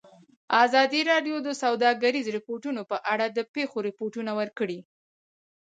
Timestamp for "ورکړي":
4.39-4.79